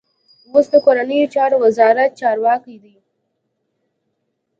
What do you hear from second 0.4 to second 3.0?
اوس د کورنیو چارو وزارت چارواکی دی.